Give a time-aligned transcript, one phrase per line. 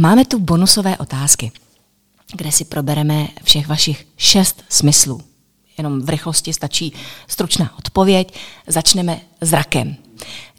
[0.00, 1.52] A máme tu bonusové otázky,
[2.36, 5.20] kde si probereme všech vašich šest smyslů.
[5.78, 6.92] Jenom v rychlosti stačí
[7.28, 8.38] stručná odpověď.
[8.66, 9.96] Začneme zrakem.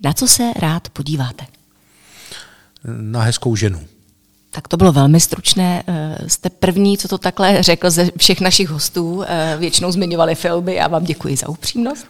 [0.04, 1.46] Na co se rád podíváte?
[2.84, 3.80] Na hezkou ženu.
[4.50, 5.84] Tak to bylo velmi stručné.
[5.88, 9.24] Eh, jste první, co to takhle řekl ze všech našich hostů.
[9.28, 10.76] Eh, většinou zmiňovali filmy.
[10.76, 12.06] Já vám děkuji za upřímnost.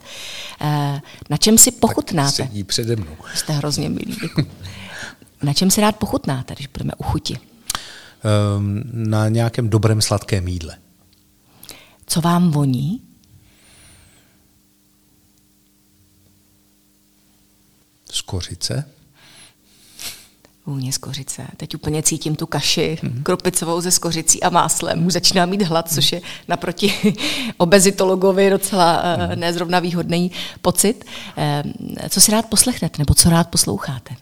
[0.61, 2.37] Eh, na čem si pochutnáte?
[2.37, 3.15] Tak sedí přede mnou.
[3.35, 4.17] Jste hrozně milý.
[5.43, 7.39] Na čem si rád pochutnáte, když budeme u chuti?
[8.57, 10.77] Um, na nějakém dobrém sladkém jídle.
[12.07, 13.01] Co vám voní?
[18.11, 18.85] Skořice.
[20.65, 21.47] Vůně z kořice.
[21.57, 23.23] Teď úplně cítím tu kaši mm-hmm.
[23.23, 25.05] kropicovou ze skořicí a máslem.
[25.05, 27.13] Už začíná mít hlad, což je naproti
[27.57, 29.35] obezitologovi docela mm-hmm.
[29.35, 31.05] nezrovna výhodný pocit.
[31.35, 31.73] Ehm,
[32.09, 34.15] co si rád poslechnete, nebo co rád posloucháte?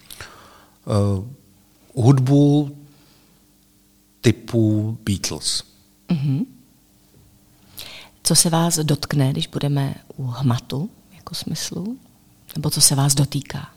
[0.86, 1.26] Uh,
[1.94, 2.78] hudbu
[4.22, 5.64] typu Beatles.
[6.10, 6.46] Mm-hmm.
[8.24, 11.98] Co se vás dotkne, když budeme u hmatu jako smyslu?
[12.56, 13.74] Nebo co se vás dotýká?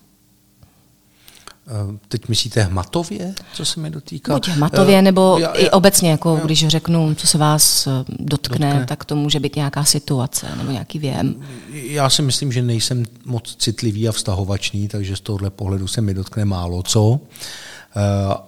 [1.66, 4.32] Eh, teď myslíte hmatově, co se mi dotýká?
[4.32, 8.68] Buď hmatově, uh, nebo já, i obecně, jako já, když řeknu, co se vás dotkne,
[8.68, 11.34] dotkne, tak to může být nějaká situace nebo nějaký věm.
[11.72, 16.14] Já si myslím, že nejsem moc citlivý a vztahovačný, takže z tohohle pohledu se mi
[16.14, 17.20] dotkne málo co.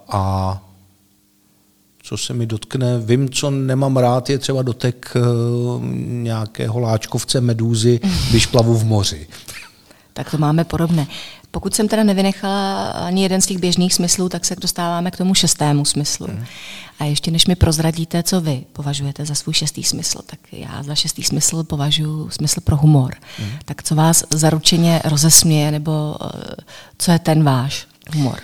[0.08, 0.62] A
[2.02, 2.98] co se mi dotkne.
[2.98, 5.14] Vím, co nemám rád, je třeba dotek
[6.06, 9.26] nějakého láčkovce medúzy, když plavu v moři.
[10.16, 11.06] Tak to máme podobné.
[11.50, 15.34] Pokud jsem teda nevynechala ani jeden z těch běžných smyslů, tak se dostáváme k tomu
[15.34, 16.26] šestému smyslu.
[16.26, 16.44] Hmm.
[16.98, 20.94] A ještě než mi prozradíte, co vy považujete za svůj šestý smysl, tak já za
[20.94, 23.14] šestý smysl považuji smysl pro humor.
[23.38, 23.50] Hmm.
[23.64, 26.28] Tak co vás zaručeně rozesměje, nebo uh,
[26.98, 28.38] co je ten váš humor?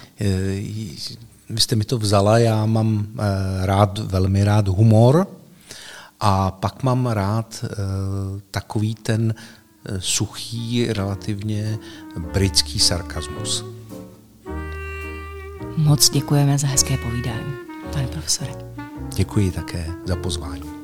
[1.50, 3.24] Vy jste mi to vzala, já mám uh,
[3.62, 5.26] rád, velmi rád humor
[6.20, 7.70] a pak mám rád uh,
[8.50, 9.34] takový ten
[9.98, 11.78] suchý, relativně
[12.32, 13.64] britský sarkazmus.
[15.76, 17.52] Moc děkujeme za hezké povídání,
[17.92, 18.52] pane profesore.
[19.14, 20.79] Děkuji také za pozvání.